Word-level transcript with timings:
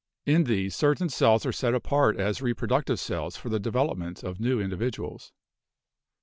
In 0.25 0.45
these, 0.45 0.73
certain 0.75 1.09
cells 1.09 1.45
are 1.45 1.51
set 1.51 1.75
apart 1.75 2.17
as 2.19 2.41
reproductive 2.41 2.99
cells 2.99 3.37
for 3.37 3.49
the 3.49 3.59
de 3.59 3.69
velopment 3.71 4.23
of 4.23 4.39
new 4.39 4.59
individuals. 4.59 5.31